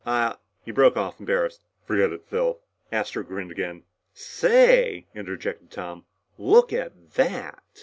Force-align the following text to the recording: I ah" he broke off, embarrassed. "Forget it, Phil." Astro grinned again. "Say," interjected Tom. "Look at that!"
I 0.03 0.19
ah" 0.33 0.39
he 0.65 0.71
broke 0.71 0.97
off, 0.97 1.19
embarrassed. 1.19 1.61
"Forget 1.85 2.11
it, 2.11 2.25
Phil." 2.25 2.59
Astro 2.91 3.21
grinned 3.21 3.51
again. 3.51 3.83
"Say," 4.15 5.05
interjected 5.13 5.69
Tom. 5.69 6.05
"Look 6.39 6.73
at 6.73 7.11
that!" 7.11 7.61